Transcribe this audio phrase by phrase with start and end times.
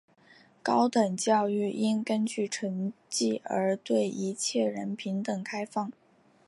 [0.63, 5.91] 高等教育应根据成绩而对一切人平等开放。